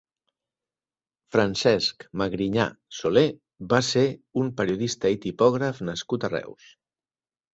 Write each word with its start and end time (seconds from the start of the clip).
Francesc 1.35 2.05
Magrinyà 2.21 2.63
Solé 2.99 3.23
va 3.73 3.81
ser 3.89 4.05
un 4.43 4.49
periodista 4.61 5.11
i 5.17 5.19
tipògraf 5.27 5.83
nascut 5.91 6.25
a 6.25 6.33
Reus. 6.35 6.73